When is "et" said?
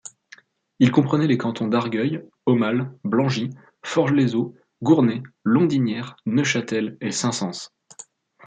7.01-7.11